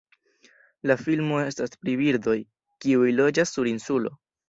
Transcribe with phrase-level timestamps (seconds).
[0.91, 2.37] La filmo estas pri birdoj,
[2.83, 4.21] kiuj loĝas sur insulo.